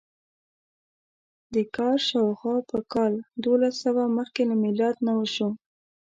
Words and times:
دا 1.53 1.61
کار 1.75 1.97
شاوخوا 2.09 2.55
په 2.69 2.77
کال 2.93 3.13
دوولسسوه 3.43 4.03
مخکې 4.17 4.41
له 4.49 4.55
میلاد 4.63 4.95
نه 5.07 5.13
وشو. 5.19 5.49